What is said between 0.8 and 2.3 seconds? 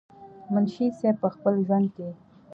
صېب پۀ خپل ژوند کښې